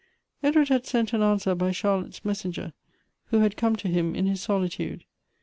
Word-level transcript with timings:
Edward 0.41 0.69
had 0.69 0.87
sent 0.87 1.13
an 1.13 1.21
answer 1.21 1.53
by 1.53 1.69
Chorlotte's 1.71 2.25
messenger, 2.25 2.73
v> 3.29 3.37
'.io 3.37 3.41
had 3.43 3.55
come 3.55 3.75
to 3.75 3.87
him 3.87 4.15
in 4.15 4.25
his 4.25 4.41
solitude. 4.41 5.03